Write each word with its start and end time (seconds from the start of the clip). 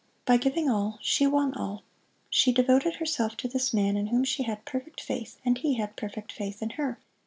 By 0.25 0.37
giving 0.37 0.67
all, 0.67 0.97
she 1.03 1.27
won 1.27 1.53
all. 1.53 1.83
She 2.31 2.51
devoted 2.51 2.95
herself 2.95 3.37
to 3.37 3.47
this 3.47 3.71
man 3.71 3.95
in 3.95 4.07
whom 4.07 4.23
she 4.23 4.41
had 4.41 4.65
perfect 4.65 4.99
faith, 4.99 5.39
and 5.45 5.55
he 5.59 5.75
had 5.75 5.95
perfect 5.95 6.31
faith 6.31 6.63
in 6.63 6.71
her. 6.71 6.97